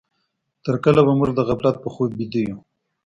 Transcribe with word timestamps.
تر 0.65 0.75
کله 0.83 1.01
به 1.05 1.13
موږ 1.19 1.31
د 1.35 1.39
غفلت 1.49 1.75
په 1.81 1.89
خوب 1.93 2.11
ويده 2.17 2.41
يو؟ 2.47 2.57